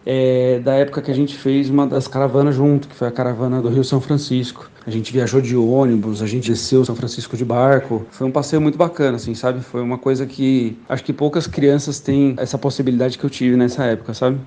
é 0.09 0.61
da 0.61 0.75
época 0.75 1.03
que 1.03 1.11
a 1.11 1.15
gente 1.15 1.37
fez 1.37 1.69
uma 1.69 1.85
das 1.85 2.07
caravanas 2.07 2.55
junto, 2.55 2.87
que 2.87 2.95
foi 2.95 3.09
a 3.09 3.11
caravana 3.11 3.61
do 3.61 3.69
Rio 3.69 3.83
São 3.83 4.01
Francisco. 4.01 4.71
A 4.87 4.91
gente 4.91 5.13
viajou 5.13 5.41
de 5.41 5.57
ônibus, 5.57 6.23
a 6.23 6.27
gente 6.27 6.49
desceu 6.49 6.85
São 6.85 6.95
Francisco 6.95 7.37
de 7.37 7.45
barco. 7.45 8.07
Foi 8.13 8.25
um 8.25 8.31
passeio 8.31 8.63
muito 8.63 8.79
bacana, 8.79 9.17
assim, 9.17 9.35
sabe? 9.35 9.61
Foi 9.61 9.83
uma 9.83 9.99
coisa 9.99 10.25
que 10.25 10.79
acho 10.89 11.03
que 11.03 11.13
poucas 11.13 11.49
crianças 11.49 11.99
têm 11.99 12.37
essa 12.39 12.57
possibilidade 12.57 13.19
que 13.19 13.25
eu 13.25 13.31
tive 13.31 13.57
nessa 13.57 13.85
época, 13.85 14.15
sabe? 14.15 14.39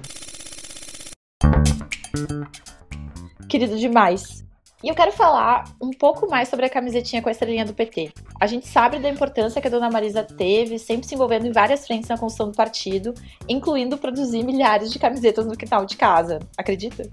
Querido 3.49 3.77
demais. 3.77 4.45
E 4.81 4.87
eu 4.87 4.95
quero 4.95 5.11
falar 5.11 5.65
um 5.81 5.91
pouco 5.91 6.29
mais 6.29 6.47
sobre 6.47 6.65
a 6.65 6.69
camisetinha 6.69 7.21
com 7.21 7.27
a 7.27 7.31
estrelinha 7.33 7.65
do 7.65 7.73
PT. 7.73 8.13
A 8.39 8.47
gente 8.47 8.65
sabe 8.65 8.97
da 8.97 9.09
importância 9.09 9.59
que 9.61 9.67
a 9.67 9.69
dona 9.69 9.89
Marisa 9.89 10.23
teve, 10.23 10.79
sempre 10.79 11.05
se 11.05 11.15
envolvendo 11.15 11.45
em 11.45 11.51
várias 11.51 11.85
frentes 11.85 12.07
na 12.07 12.17
construção 12.17 12.49
do 12.49 12.55
partido, 12.55 13.13
incluindo 13.47 13.97
produzir 13.97 14.41
milhares 14.41 14.91
de 14.91 14.97
camisetas 14.97 15.45
no 15.45 15.57
quintal 15.57 15.85
de 15.85 15.97
casa. 15.97 16.39
Acredita? 16.57 17.09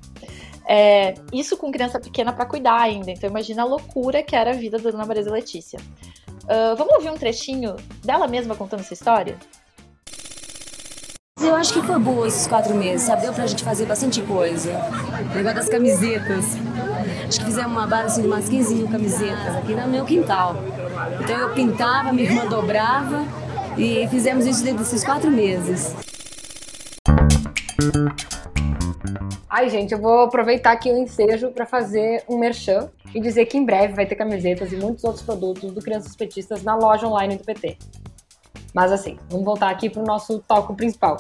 É, 0.69 1.15
isso 1.33 1.57
com 1.57 1.73
criança 1.73 1.99
pequena 1.99 2.33
para 2.33 2.47
cuidar 2.47 2.81
ainda. 2.81 3.11
Então 3.11 3.29
imagina 3.29 3.63
a 3.63 3.65
loucura 3.65 4.23
que 4.23 4.37
era 4.37 4.51
a 4.51 4.55
vida 4.55 4.79
da 4.79 4.91
dona 4.91 5.05
Marisa 5.05 5.33
Letícia. 5.33 5.81
Uh, 6.45 6.77
vamos 6.77 6.95
ouvir 6.95 7.11
um 7.11 7.17
trechinho 7.17 7.75
dela 8.05 8.29
mesma 8.29 8.55
contando 8.55 8.81
essa 8.81 8.95
história? 8.95 9.37
Eu 11.41 11.55
acho 11.57 11.73
que 11.73 11.83
foi 11.83 11.99
boa 11.99 12.29
esses 12.29 12.47
quatro 12.47 12.75
meses, 12.75 13.07
sabe? 13.07 13.23
Deu 13.23 13.33
pra 13.33 13.47
gente 13.47 13.65
fazer 13.65 13.87
bastante 13.87 14.23
coisa. 14.23 14.71
O 15.33 15.35
negócio 15.35 15.57
das 15.57 15.69
camisetas. 15.69 16.57
Acho 17.29 17.39
que 17.41 17.45
fizemos 17.47 17.73
uma 17.73 17.87
base 17.87 18.07
assim, 18.07 18.23
de 18.23 18.29
umas 18.29 18.49
15 18.49 18.75
mil 18.75 18.89
camisetas 18.89 19.57
aqui 19.57 19.75
no 19.75 19.89
meu 19.89 20.05
quintal. 20.05 20.57
Então 21.21 21.37
eu 21.37 21.55
pintava, 21.55 22.13
minha 22.13 22.29
irmã 22.29 22.47
dobrava 22.47 23.25
e 23.77 24.07
fizemos 24.09 24.47
isso 24.47 24.63
dentro 24.65 24.79
desses 24.79 25.05
quatro 25.05 25.31
meses. 25.31 25.95
Ai, 29.49 29.71
gente, 29.71 29.93
eu 29.93 29.99
vou 29.99 30.21
aproveitar 30.21 30.73
aqui 30.73 30.91
o 30.91 30.99
ensejo 30.99 31.51
para 31.51 31.65
fazer 31.65 32.23
um 32.29 32.39
merchan 32.39 32.91
e 33.15 33.21
dizer 33.21 33.47
que 33.47 33.57
em 33.57 33.65
breve 33.65 33.95
vai 33.95 34.05
ter 34.05 34.15
camisetas 34.15 34.73
e 34.73 34.77
muitos 34.77 35.03
outros 35.05 35.23
produtos 35.23 35.73
do 35.73 35.81
Crianças 35.81 36.15
Petistas 36.15 36.63
na 36.63 36.77
loja 36.77 37.07
online 37.07 37.37
do 37.37 37.45
PT. 37.45 37.79
Mas 38.75 38.93
assim, 38.93 39.19
vamos 39.31 39.47
voltar 39.47 39.71
aqui 39.71 39.89
para 39.89 40.03
o 40.03 40.05
nosso 40.05 40.41
toque 40.41 40.75
principal. 40.75 41.17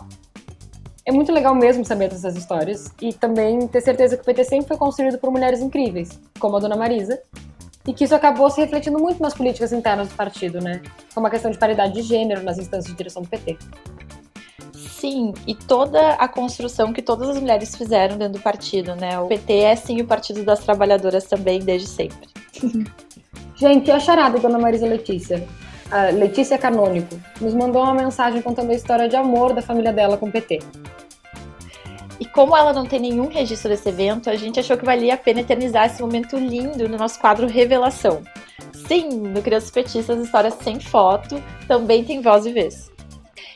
É 1.07 1.13
muito 1.13 1.31
legal 1.31 1.55
mesmo 1.55 1.85
saber 1.85 2.11
dessas 2.11 2.35
histórias 2.35 2.93
e 3.01 3.13
também 3.13 3.69
ter 3.69 3.81
certeza 3.81 4.17
que 4.17 4.23
o 4.23 4.25
PT 4.25 4.43
sempre 4.43 4.67
foi 4.67 4.77
construído 4.77 5.19
por 5.19 5.31
mulheres 5.31 5.61
incríveis, 5.61 6.19
como 6.41 6.57
a 6.57 6.59
Dona 6.59 6.75
Marisa, 6.75 7.23
e 7.87 7.93
que 7.93 8.03
isso 8.03 8.15
acabou 8.15 8.51
se 8.51 8.61
refletindo 8.61 8.99
muito 8.99 9.23
nas 9.23 9.33
políticas 9.33 9.73
internas 9.73 10.09
do 10.09 10.17
partido, 10.17 10.61
né? 10.61 10.83
Como 11.15 11.25
a 11.29 11.31
questão 11.31 11.49
de 11.49 11.59
paridade 11.59 11.95
de 11.95 12.03
gênero 12.03 12.43
nas 12.43 12.59
instâncias 12.59 12.91
de 12.91 12.97
direção 12.97 13.23
do 13.23 13.29
PT. 13.29 13.57
Sim, 14.75 15.33
e 15.47 15.55
toda 15.55 16.15
a 16.15 16.27
construção 16.27 16.93
que 16.93 17.01
todas 17.01 17.29
as 17.29 17.41
mulheres 17.41 17.77
fizeram 17.77 18.19
dentro 18.19 18.41
do 18.41 18.43
partido, 18.43 18.97
né? 18.97 19.17
O 19.21 19.29
PT 19.29 19.53
é 19.61 19.77
sim 19.77 20.01
o 20.01 20.07
partido 20.07 20.43
das 20.43 20.59
trabalhadoras 20.59 21.23
também 21.27 21.61
desde 21.61 21.87
sempre. 21.87 22.29
Gente, 23.55 23.89
e 23.89 23.93
a 23.93 24.01
charada, 24.01 24.41
Dona 24.41 24.59
Marisa 24.59 24.87
Letícia? 24.87 25.47
A 25.91 26.11
Letícia 26.11 26.59
Canônico, 26.59 27.19
nos 27.41 27.55
mandou 27.55 27.83
uma 27.83 27.95
mensagem 27.95 28.43
contando 28.43 28.71
a 28.71 28.75
história 28.75 29.09
de 29.09 29.17
amor 29.17 29.53
da 29.53 29.63
família 29.63 29.93
dela 29.93 30.17
com 30.17 30.27
o 30.27 30.33
PT. 30.33 30.61
E 32.19 32.25
como 32.25 32.57
ela 32.57 32.73
não 32.73 32.87
tem 32.87 32.99
nenhum 32.99 33.29
registro 33.29 33.69
desse 33.69 33.89
evento, 33.89 34.31
a 34.31 34.37
gente 34.37 34.59
achou 34.59 34.77
que 34.77 34.85
valia 34.85 35.15
a 35.15 35.19
pena 35.19 35.41
eternizar 35.41 35.87
esse 35.87 36.01
momento 36.01 36.37
lindo 36.37 36.89
no 36.89 36.97
nosso 36.97 37.21
quadro 37.21 37.47
Revelação. 37.47 38.23
Sim, 38.89 39.09
no 39.09 39.43
Crianças 39.43 39.71
Petistas, 39.71 40.19
histórias 40.19 40.55
sem 40.55 40.81
foto, 40.81 41.43
também 41.69 42.05
tem 42.05 42.23
voz 42.23 42.47
e 42.47 42.53
vez. 42.53 42.91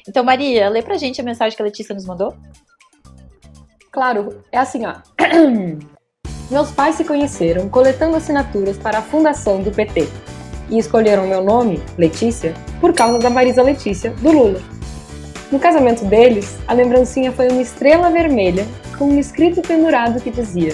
Então, 0.06 0.22
Maria, 0.22 0.68
lê 0.68 0.82
pra 0.82 0.98
gente 0.98 1.20
a 1.20 1.24
mensagem 1.24 1.56
que 1.56 1.62
a 1.62 1.64
Letícia 1.64 1.94
nos 1.94 2.04
mandou? 2.04 2.36
Claro, 3.90 4.42
é 4.52 4.58
assim, 4.58 4.84
ó. 4.86 4.96
Meus 6.50 6.70
pais 6.72 6.96
se 6.96 7.04
conheceram 7.04 7.68
coletando 7.68 8.16
assinaturas 8.16 8.76
para 8.76 8.98
a 8.98 9.02
fundação 9.02 9.62
do 9.62 9.70
PT 9.70 10.08
e 10.70 10.78
escolheram 10.78 11.26
meu 11.26 11.42
nome, 11.42 11.82
Letícia, 11.98 12.54
por 12.80 12.94
causa 12.94 13.18
da 13.18 13.28
Marisa 13.28 13.62
Letícia, 13.62 14.10
do 14.22 14.30
Lula. 14.30 14.60
No 15.50 15.58
casamento 15.58 16.04
deles, 16.04 16.56
a 16.68 16.72
lembrancinha 16.72 17.32
foi 17.32 17.48
uma 17.48 17.60
estrela 17.60 18.08
vermelha 18.10 18.64
com 18.96 19.06
um 19.06 19.18
escrito 19.18 19.60
pendurado 19.62 20.20
que 20.20 20.30
dizia: 20.30 20.72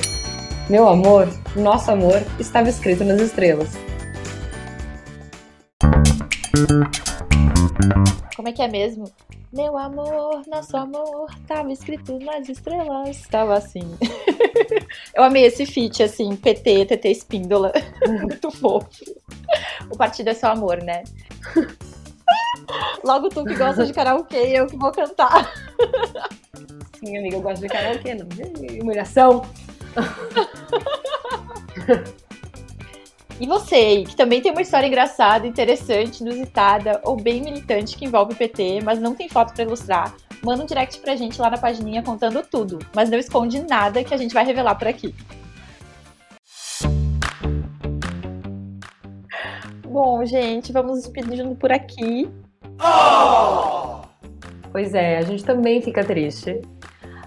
Meu 0.69 0.87
amor, 0.87 1.29
nosso 1.57 1.91
amor 1.91 2.23
estava 2.39 2.69
escrito 2.69 3.03
nas 3.03 3.21
estrelas. 3.21 3.71
Como 8.37 8.49
é 8.49 8.53
que 8.53 8.63
é 8.63 8.69
mesmo? 8.69 9.11
Meu 9.53 9.79
amor, 9.79 10.43
nosso 10.47 10.77
amor, 10.77 11.31
tava 11.47 11.73
escrito 11.73 12.19
nas 12.19 12.47
estrelas. 12.49 13.23
Tava 13.31 13.57
assim. 13.57 13.97
Eu 15.15 15.23
amei 15.23 15.45
esse 15.45 15.67
feat, 15.67 16.03
assim, 16.03 16.37
PT, 16.37 16.87
TT 16.87 17.09
Espíndola. 17.11 17.73
Muito 18.07 18.51
fofo. 18.51 18.89
O 19.91 19.97
partido 19.97 20.31
é 20.31 20.35
só 20.35 20.49
amor, 20.49 20.83
né? 20.83 21.03
Logo 23.05 23.29
tu 23.29 23.45
que 23.45 23.55
gosta 23.55 23.85
de 23.87 23.93
karaokê, 23.93 24.53
eu 24.55 24.67
que 24.67 24.77
vou 24.77 24.91
cantar. 24.91 25.53
Sim, 26.99 27.19
amiga, 27.19 27.37
eu 27.37 27.43
gosto 27.43 27.63
de 27.63 27.69
karaokê, 27.69 28.15
não. 28.15 28.27
Ih, 28.65 28.81
Humilhação. 28.81 29.43
E 33.39 33.47
você, 33.47 34.03
que 34.05 34.17
também 34.17 34.41
tem 34.41 34.51
uma 34.51 34.63
história 34.63 34.87
engraçada, 34.87 35.47
interessante, 35.47 36.21
inusitada 36.23 37.01
ou 37.05 37.17
bem 37.17 37.43
militante 37.43 37.97
que 37.97 38.07
envolve 38.07 38.33
o 38.33 38.37
PT, 38.37 38.81
mas 38.83 38.99
não 38.99 39.15
tem 39.15 39.29
foto 39.29 39.53
pra 39.53 39.63
ilustrar, 39.63 40.15
manda 40.47 40.63
um 40.63 40.67
direct 40.67 41.01
pra 41.01 41.17
gente 41.17 41.41
lá 41.41 41.51
na 41.51 41.59
pagininha 41.59 42.05
contando 42.05 42.41
tudo, 42.49 42.79
mas 42.95 43.11
não 43.11 43.19
esconde 43.19 43.61
nada 43.63 44.05
que 44.05 44.15
a 44.15 44.17
gente 44.17 44.33
vai 44.33 44.45
revelar 44.45 44.77
por 44.77 44.87
aqui. 44.87 45.13
Bom, 49.85 50.25
gente, 50.25 50.73
vamos 50.73 51.03
despedindo 51.03 51.57
por 51.57 51.73
aqui. 51.73 52.31
Pois 54.71 54.95
é, 54.95 55.19
a 55.19 55.23
gente 55.23 55.45
também 55.45 55.83
fica 55.83 56.05
triste. 56.05 56.61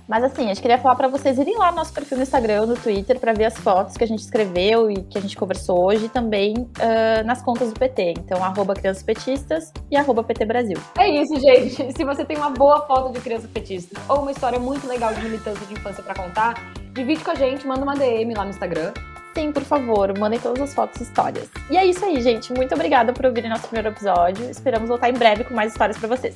Mas 0.09 0.23
assim, 0.23 0.45
a 0.45 0.47
gente 0.47 0.61
queria 0.61 0.79
falar 0.79 0.95
pra 0.95 1.07
vocês 1.07 1.37
irem 1.37 1.55
lá 1.55 1.69
no 1.69 1.77
nosso 1.77 1.93
perfil 1.93 2.17
no 2.17 2.23
Instagram, 2.23 2.65
no 2.65 2.75
Twitter, 2.75 3.19
pra 3.19 3.31
ver 3.31 3.45
as 3.45 3.55
fotos 3.59 3.95
que 3.95 4.03
a 4.03 4.07
gente 4.07 4.21
escreveu 4.21 4.89
e 4.89 5.03
que 5.03 5.19
a 5.19 5.21
gente 5.21 5.37
conversou 5.37 5.85
hoje, 5.85 6.05
e 6.05 6.09
também 6.09 6.67
ah, 6.79 7.21
nas 7.21 7.43
contas 7.43 7.71
do 7.71 7.79
PT. 7.79 8.15
Então, 8.17 8.43
arroba 8.43 8.73
Crianças 8.73 9.03
Petistas 9.03 9.71
e 9.91 9.95
arroba 9.95 10.23
PT 10.23 10.45
Brasil. 10.45 10.77
É 10.97 11.07
isso, 11.07 11.39
gente. 11.39 11.93
Se 11.95 12.03
você 12.03 12.25
tem 12.25 12.37
uma 12.37 12.49
boa 12.49 12.87
foto 12.87 13.13
de 13.13 13.19
criança 13.19 13.47
petista 13.47 14.01
ou 14.09 14.21
uma 14.21 14.31
história 14.31 14.57
muito 14.57 14.87
legal 14.87 15.13
de 15.13 15.21
militância 15.21 15.63
de 15.67 15.73
infância 15.73 16.01
pra 16.01 16.15
contar, 16.15 16.55
divide 16.91 17.23
com 17.23 17.29
a 17.29 17.35
gente, 17.35 17.67
manda 17.67 17.83
uma 17.83 17.93
DM 17.93 18.33
lá 18.33 18.45
no 18.45 18.49
Instagram. 18.49 18.91
Sim, 19.35 19.51
por 19.51 19.63
favor, 19.63 20.17
mandem 20.17 20.39
todas 20.39 20.59
as 20.63 20.73
fotos 20.73 20.99
e 21.01 21.03
histórias. 21.03 21.47
E 21.69 21.77
é 21.77 21.85
isso 21.85 22.03
aí, 22.03 22.19
gente. 22.19 22.51
Muito 22.51 22.73
obrigada 22.73 23.13
por 23.13 23.27
ouvirem 23.27 23.47
nosso 23.47 23.67
primeiro 23.67 23.89
episódio. 23.89 24.49
Esperamos 24.49 24.89
voltar 24.89 25.11
em 25.11 25.13
breve 25.13 25.43
com 25.43 25.53
mais 25.53 25.71
histórias 25.71 25.99
pra 25.99 26.07
vocês. 26.07 26.33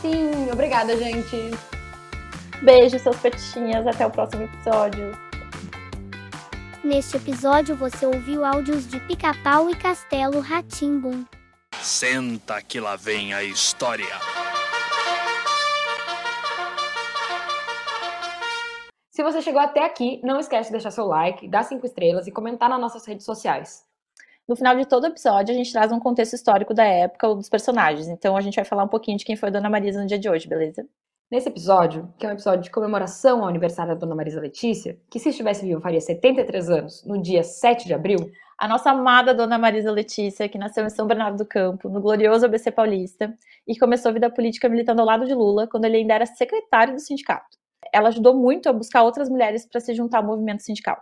Sim, 0.00 0.48
obrigada, 0.52 0.96
gente. 0.96 1.50
Beijo, 2.62 2.98
seus 2.98 3.16
petinhas. 3.18 3.86
Até 3.86 4.06
o 4.06 4.10
próximo 4.10 4.44
episódio. 4.44 5.12
Neste 6.82 7.16
episódio 7.16 7.76
você 7.76 8.06
ouviu 8.06 8.44
áudios 8.44 8.86
de 8.86 9.00
Pica-Pau 9.00 9.68
e 9.68 9.74
Castelo 9.74 10.40
Ratimbum. 10.40 11.24
Senta 11.72 12.62
que 12.62 12.80
lá 12.80 12.96
vem 12.96 13.34
a 13.34 13.42
história. 13.42 14.06
Se 19.10 19.22
você 19.22 19.40
chegou 19.42 19.60
até 19.60 19.84
aqui, 19.84 20.20
não 20.22 20.38
esquece 20.38 20.68
de 20.68 20.72
deixar 20.72 20.90
seu 20.90 21.06
like, 21.06 21.48
dar 21.48 21.62
cinco 21.62 21.86
estrelas 21.86 22.26
e 22.26 22.32
comentar 22.32 22.68
nas 22.68 22.80
nossas 22.80 23.06
redes 23.06 23.24
sociais. 23.24 23.84
No 24.46 24.54
final 24.54 24.76
de 24.76 24.86
todo 24.86 25.06
episódio, 25.06 25.52
a 25.52 25.56
gente 25.56 25.72
traz 25.72 25.90
um 25.90 25.98
contexto 25.98 26.34
histórico 26.34 26.72
da 26.72 26.84
época 26.84 27.26
ou 27.26 27.34
dos 27.34 27.48
personagens. 27.48 28.06
Então, 28.08 28.36
a 28.36 28.40
gente 28.40 28.56
vai 28.56 28.64
falar 28.64 28.84
um 28.84 28.88
pouquinho 28.88 29.18
de 29.18 29.24
quem 29.24 29.34
foi 29.34 29.48
a 29.48 29.52
Dona 29.52 29.68
Marisa 29.68 30.00
no 30.00 30.06
dia 30.06 30.18
de 30.18 30.28
hoje, 30.28 30.46
beleza? 30.46 30.86
Nesse 31.28 31.48
episódio, 31.48 32.14
que 32.16 32.24
é 32.24 32.28
um 32.28 32.32
episódio 32.34 32.62
de 32.62 32.70
comemoração 32.70 33.42
ao 33.42 33.48
aniversário 33.48 33.92
da 33.92 33.98
Dona 33.98 34.14
Marisa 34.14 34.40
Letícia, 34.40 34.96
que 35.10 35.18
se 35.18 35.30
estivesse 35.30 35.66
viva 35.66 35.80
faria 35.80 36.00
73 36.00 36.70
anos, 36.70 37.04
no 37.04 37.20
dia 37.20 37.42
7 37.42 37.84
de 37.84 37.92
abril, 37.92 38.30
A 38.56 38.68
nossa 38.68 38.92
amada 38.92 39.34
Dona 39.34 39.58
Marisa 39.58 39.90
Letícia, 39.90 40.48
que 40.48 40.56
nasceu 40.56 40.86
em 40.86 40.88
São 40.88 41.04
Bernardo 41.04 41.38
do 41.38 41.44
Campo, 41.44 41.88
no 41.88 42.00
glorioso 42.00 42.46
ABC 42.46 42.70
Paulista, 42.70 43.36
e 43.66 43.76
começou 43.76 44.10
a 44.10 44.12
vida 44.12 44.30
política 44.30 44.68
militando 44.68 45.00
ao 45.00 45.06
lado 45.06 45.26
de 45.26 45.34
Lula, 45.34 45.66
quando 45.66 45.84
ele 45.86 45.96
ainda 45.96 46.14
era 46.14 46.26
secretário 46.26 46.94
do 46.94 47.00
sindicato. 47.00 47.58
Ela 47.92 48.08
ajudou 48.08 48.32
muito 48.32 48.68
a 48.68 48.72
buscar 48.72 49.02
outras 49.02 49.28
mulheres 49.28 49.66
para 49.66 49.80
se 49.80 49.94
juntar 49.94 50.18
ao 50.18 50.24
movimento 50.24 50.62
sindical. 50.62 50.96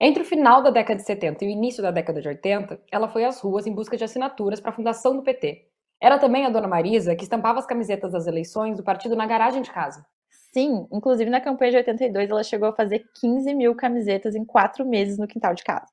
Entre 0.00 0.22
o 0.22 0.26
final 0.26 0.62
da 0.62 0.70
década 0.70 0.98
de 0.98 1.06
70 1.06 1.44
e 1.44 1.48
o 1.48 1.50
início 1.50 1.82
da 1.82 1.90
década 1.90 2.18
de 2.22 2.28
80, 2.28 2.80
ela 2.90 3.08
foi 3.08 3.26
às 3.26 3.40
ruas 3.40 3.66
em 3.66 3.74
busca 3.74 3.94
de 3.94 4.04
assinaturas 4.04 4.58
para 4.58 4.70
a 4.70 4.74
fundação 4.74 5.14
do 5.14 5.22
PT. 5.22 5.68
Era 6.04 6.18
também 6.18 6.44
a 6.44 6.50
Dona 6.50 6.68
Marisa 6.68 7.16
que 7.16 7.22
estampava 7.22 7.58
as 7.58 7.64
camisetas 7.64 8.12
das 8.12 8.26
eleições 8.26 8.76
do 8.76 8.82
partido 8.82 9.16
na 9.16 9.24
garagem 9.24 9.62
de 9.62 9.70
casa. 9.70 10.04
Sim, 10.52 10.86
inclusive 10.92 11.30
na 11.30 11.40
campanha 11.40 11.70
de 11.70 11.76
82, 11.78 12.28
ela 12.28 12.42
chegou 12.42 12.68
a 12.68 12.74
fazer 12.74 13.06
15 13.18 13.54
mil 13.54 13.74
camisetas 13.74 14.34
em 14.34 14.44
quatro 14.44 14.84
meses 14.84 15.16
no 15.16 15.26
quintal 15.26 15.54
de 15.54 15.64
casa. 15.64 15.86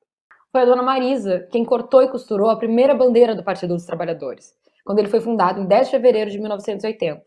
Foi 0.52 0.60
a 0.60 0.64
Dona 0.66 0.82
Marisa 0.82 1.48
quem 1.50 1.64
cortou 1.64 2.02
e 2.02 2.08
costurou 2.08 2.50
a 2.50 2.58
primeira 2.58 2.94
bandeira 2.94 3.34
do 3.34 3.42
Partido 3.42 3.72
dos 3.72 3.86
Trabalhadores, 3.86 4.52
quando 4.84 4.98
ele 4.98 5.08
foi 5.08 5.22
fundado 5.22 5.62
em 5.62 5.64
10 5.64 5.86
de 5.86 5.90
fevereiro 5.92 6.30
de 6.30 6.38
1980. 6.38 7.22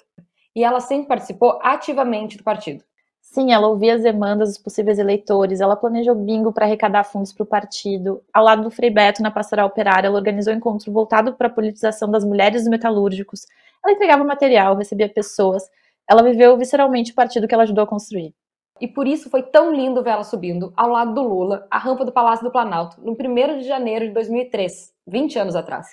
E 0.55 0.63
ela 0.63 0.79
sempre 0.79 1.07
participou 1.07 1.57
ativamente 1.63 2.37
do 2.37 2.43
partido. 2.43 2.83
Sim, 3.27 3.51
ela 3.51 3.67
ouvia 3.67 3.96
as 3.96 4.03
demandas 4.03 4.50
dos 4.50 4.58
possíveis 4.58 4.98
eleitores, 4.98 5.60
ela 5.60 5.75
planejou 5.75 6.15
bingo 6.15 6.53
para 6.53 6.65
arrecadar 6.65 7.03
fundos 7.03 7.34
para 7.34 7.44
o 7.44 7.46
partido. 7.46 8.24
Ao 8.32 8.44
lado 8.44 8.62
do 8.62 8.72
Frei 8.72 8.89
Beto, 8.89 9.22
na 9.22 9.29
Pastoral 9.29 9.67
Operária, 9.67 10.08
ela 10.08 10.15
organizou 10.15 10.53
um 10.53 10.58
encontro 10.58 10.89
voltado 10.91 11.34
para 11.34 11.48
a 11.48 11.50
politização 11.50 12.10
das 12.10 12.24
mulheres 12.24 12.62
dos 12.62 12.70
metalúrgicos. 12.70 13.41
Ela 13.84 13.94
entregava 13.94 14.24
material, 14.24 14.77
recebia 14.77 15.10
pessoas. 15.10 15.63
Ela 16.10 16.24
viveu 16.24 16.55
visceralmente 16.55 17.12
o 17.12 17.15
partido 17.15 17.48
que 17.48 17.53
ela 17.53 17.63
ajudou 17.63 17.84
a 17.84 17.88
construir. 17.88 18.34
E 18.79 18.88
por 18.88 19.05
isso 19.05 19.29
foi 19.29 19.44
tão 19.44 19.74
lindo 19.74 20.03
ver 20.03 20.12
ela 20.12 20.24
subindo, 20.24 20.72
ao 20.77 20.89
lado 20.89 21.13
do 21.13 21.24
Lula, 21.24 21.67
a 21.70 21.77
rampa 21.77 22.05
do 22.05 22.13
Palácio 22.13 22.46
do 22.46 22.51
Planalto, 22.51 23.01
no 23.01 23.13
1 23.13 23.60
de 23.60 23.67
janeiro 23.67 24.08
de 24.08 24.13
2003, 24.13 24.94
20 25.08 25.39
anos 25.39 25.55
atrás. 25.55 25.88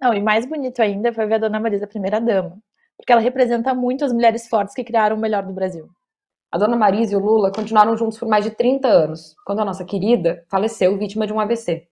Não, 0.00 0.14
e 0.14 0.20
mais 0.20 0.46
bonito 0.46 0.80
ainda 0.80 1.12
foi 1.12 1.26
ver 1.26 1.36
a 1.36 1.38
Dona 1.38 1.58
Marisa, 1.58 1.88
primeira-dama, 1.88 2.56
porque 2.96 3.10
ela 3.10 3.22
representa 3.22 3.74
muito 3.74 4.04
as 4.04 4.12
mulheres 4.12 4.46
fortes 4.46 4.74
que 4.74 4.84
criaram 4.84 5.16
o 5.16 5.18
melhor 5.18 5.42
do 5.42 5.52
Brasil. 5.52 5.88
A 6.50 6.56
Dona 6.56 6.76
Marisa 6.76 7.12
e 7.12 7.16
o 7.16 7.20
Lula 7.20 7.52
continuaram 7.52 7.94
juntos 7.94 8.18
por 8.18 8.26
mais 8.26 8.42
de 8.42 8.50
30 8.50 8.88
anos, 8.88 9.36
quando 9.44 9.60
a 9.60 9.64
nossa 9.64 9.84
querida 9.84 10.42
faleceu 10.48 10.96
vítima 10.96 11.26
de 11.26 11.32
um 11.32 11.38
AVC. 11.38 11.86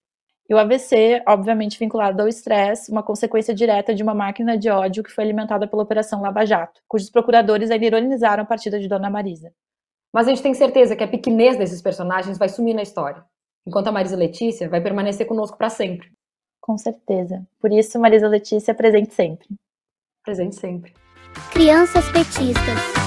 E 0.48 0.54
o 0.54 0.58
AVC, 0.58 1.22
obviamente 1.28 1.78
vinculado 1.78 2.22
ao 2.22 2.28
estresse, 2.28 2.90
uma 2.90 3.02
consequência 3.02 3.54
direta 3.54 3.94
de 3.94 4.02
uma 4.02 4.14
máquina 4.14 4.56
de 4.56 4.70
ódio 4.70 5.02
que 5.02 5.10
foi 5.10 5.24
alimentada 5.24 5.68
pela 5.68 5.82
Operação 5.82 6.22
Lava 6.22 6.46
Jato, 6.46 6.80
cujos 6.88 7.10
procuradores 7.10 7.70
ainda 7.70 7.84
ironizaram 7.84 8.44
a 8.44 8.46
partida 8.46 8.80
de 8.80 8.88
Dona 8.88 9.10
Marisa. 9.10 9.52
Mas 10.10 10.26
a 10.26 10.30
gente 10.30 10.42
tem 10.42 10.54
certeza 10.54 10.96
que 10.96 11.04
a 11.04 11.08
pequenez 11.08 11.58
desses 11.58 11.82
personagens 11.82 12.38
vai 12.38 12.48
sumir 12.48 12.74
na 12.74 12.82
história, 12.82 13.22
enquanto 13.66 13.88
a 13.88 13.92
Marisa 13.92 14.16
Letícia 14.16 14.70
vai 14.70 14.80
permanecer 14.80 15.26
conosco 15.26 15.58
para 15.58 15.68
sempre. 15.68 16.10
Com 16.62 16.78
certeza. 16.78 17.46
Por 17.60 17.70
isso, 17.72 17.98
Marisa 17.98 18.26
Letícia 18.26 18.74
presente 18.74 19.12
sempre. 19.12 19.48
Presente 20.24 20.56
sempre. 20.56 20.94
Crianças 21.52 22.08
petistas. 22.10 23.05